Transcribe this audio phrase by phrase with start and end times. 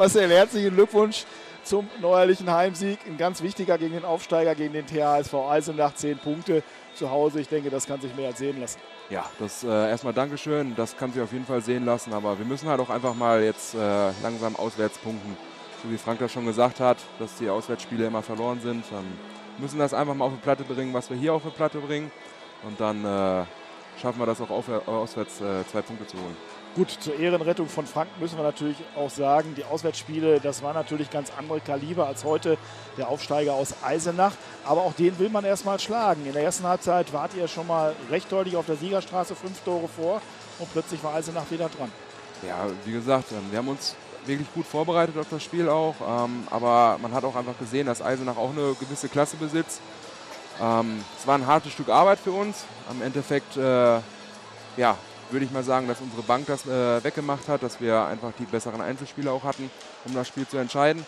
[0.00, 1.26] Marcel, herzlichen Glückwunsch
[1.62, 3.00] zum neuerlichen Heimsieg.
[3.06, 5.94] Ein ganz wichtiger gegen den Aufsteiger, gegen den THSV Eisenach.
[5.94, 6.62] Zehn Punkte
[6.94, 7.38] zu Hause.
[7.38, 8.78] Ich denke, das kann sich mehr als sehen lassen.
[9.10, 10.74] Ja, das äh, erstmal Dankeschön.
[10.74, 12.14] Das kann sich auf jeden Fall sehen lassen.
[12.14, 13.78] Aber wir müssen halt auch einfach mal jetzt äh,
[14.22, 15.36] langsam auswärts punkten.
[15.82, 18.86] So wie Frank das schon gesagt hat, dass die Auswärtsspiele immer verloren sind.
[18.92, 19.04] Ähm,
[19.58, 22.10] müssen das einfach mal auf die Platte bringen, was wir hier auf die Platte bringen.
[22.62, 23.44] Und dann äh,
[24.00, 26.59] schaffen wir das auch auf, auswärts äh, zwei Punkte zu holen.
[26.76, 31.10] Gut, zur Ehrenrettung von Frank müssen wir natürlich auch sagen, die Auswärtsspiele, das war natürlich
[31.10, 32.56] ganz andere Kaliber als heute
[32.96, 34.32] der Aufsteiger aus Eisenach.
[34.64, 36.24] Aber auch den will man erstmal schlagen.
[36.26, 39.88] In der ersten Halbzeit wart ihr schon mal recht deutlich auf der Siegerstraße, fünf Tore
[39.88, 40.22] vor
[40.60, 41.90] und plötzlich war Eisenach wieder dran.
[42.46, 45.96] Ja, wie gesagt, ähm, wir haben uns wirklich gut vorbereitet auf das Spiel auch.
[46.00, 49.80] Ähm, aber man hat auch einfach gesehen, dass Eisenach auch eine gewisse Klasse besitzt.
[50.62, 52.64] Ähm, es war ein hartes Stück Arbeit für uns.
[52.88, 53.98] Am Endeffekt, äh,
[54.76, 54.96] ja,
[55.30, 58.44] würde ich mal sagen, dass unsere Bank das äh, weggemacht hat, dass wir einfach die
[58.44, 59.70] besseren Einzelspieler auch hatten,
[60.04, 61.04] um das Spiel zu entscheiden.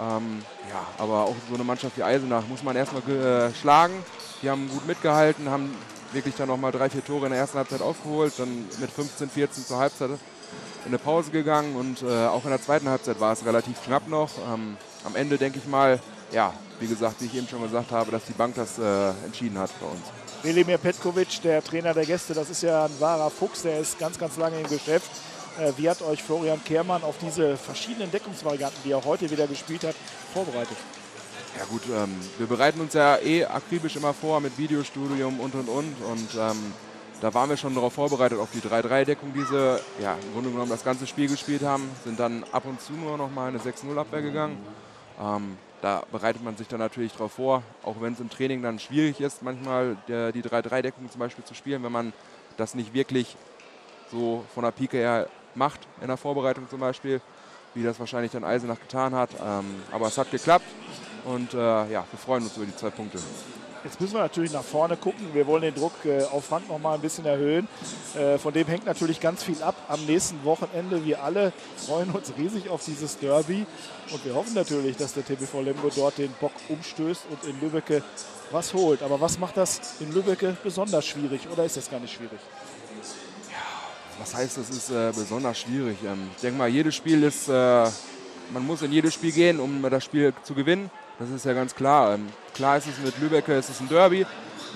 [0.00, 3.94] Ähm, ja, aber auch so eine Mannschaft wie Eisenach muss man erstmal äh, schlagen.
[4.42, 5.74] Die haben gut mitgehalten, haben
[6.12, 9.64] wirklich dann nochmal drei, vier Tore in der ersten Halbzeit aufgeholt, dann mit 15, 14
[9.64, 13.44] zur Halbzeit in eine Pause gegangen und äh, auch in der zweiten Halbzeit war es
[13.44, 14.30] relativ knapp noch.
[14.52, 16.00] Ähm, am Ende denke ich mal,
[16.32, 19.58] ja, wie gesagt, wie ich eben schon gesagt habe, dass die Bank das äh, entschieden
[19.58, 20.31] hat bei uns.
[20.42, 24.18] Velimir Petkovic, der Trainer der Gäste, das ist ja ein wahrer Fuchs, der ist ganz,
[24.18, 25.10] ganz lange im Geschäft.
[25.60, 29.84] Äh, wie hat euch Florian Kehrmann auf diese verschiedenen Deckungsvarianten, die er heute wieder gespielt
[29.84, 29.94] hat,
[30.32, 30.76] vorbereitet?
[31.56, 35.68] Ja gut, ähm, wir bereiten uns ja eh akribisch immer vor mit Videostudium und und
[35.68, 36.72] und und ähm,
[37.20, 40.70] da waren wir schon darauf vorbereitet, auf die 3-3-Deckung, die sie ja, im Grunde genommen
[40.70, 44.22] das ganze Spiel gespielt haben, sind dann ab und zu nur noch mal eine 6-0-Abwehr
[44.22, 44.58] gegangen.
[45.20, 48.78] Ähm, da bereitet man sich dann natürlich darauf vor, auch wenn es im Training dann
[48.78, 52.12] schwierig ist, manchmal die 3-3-Deckung zum Beispiel zu spielen, wenn man
[52.56, 53.36] das nicht wirklich
[54.10, 57.20] so von der Pike her macht, in der Vorbereitung zum Beispiel,
[57.74, 59.30] wie das wahrscheinlich dann Eisenach getan hat.
[59.44, 60.66] Ähm, aber es hat geklappt
[61.24, 63.18] und äh, ja, wir freuen uns über die zwei Punkte.
[63.84, 65.34] Jetzt müssen wir natürlich nach vorne gucken.
[65.34, 67.66] Wir wollen den Druck äh, auf Frank noch mal ein bisschen erhöhen.
[68.14, 71.04] Äh, von dem hängt natürlich ganz viel ab am nächsten Wochenende.
[71.04, 73.66] Wir alle freuen uns riesig auf dieses Derby.
[74.12, 78.04] Und wir hoffen natürlich, dass der TBV Lemgo dort den Bock umstößt und in Lübbecke
[78.52, 79.02] was holt.
[79.02, 81.48] Aber was macht das in Lübbecke besonders schwierig?
[81.52, 82.38] Oder ist das gar nicht schwierig?
[83.50, 83.56] Ja,
[84.20, 85.96] was heißt, das ist äh, besonders schwierig?
[86.04, 87.52] Ähm, ich denke mal, jedes Spiel ist, äh,
[88.52, 90.88] man muss in jedes Spiel gehen, um das Spiel zu gewinnen.
[91.22, 92.14] Das ist ja ganz klar.
[92.14, 94.26] Ähm, klar ist es mit Lübecker, ist ein Derby.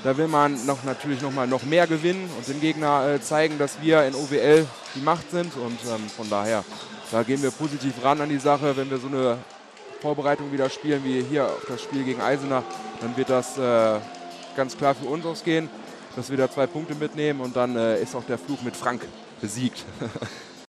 [0.04, 3.58] Da will man noch, natürlich noch mal noch mehr gewinnen und dem Gegner äh, zeigen,
[3.58, 4.64] dass wir in OWL
[4.94, 5.56] die Macht sind.
[5.56, 6.62] Und ähm, von daher,
[7.10, 8.76] da gehen wir positiv ran an die Sache.
[8.76, 9.38] Wenn wir so eine
[10.00, 12.62] Vorbereitung wieder spielen wie hier auf das Spiel gegen Eisenach,
[13.00, 13.98] dann wird das äh,
[14.54, 15.68] ganz klar für uns ausgehen,
[16.14, 19.02] dass wir da zwei Punkte mitnehmen und dann äh, ist auch der Flug mit Frank
[19.40, 19.84] besiegt.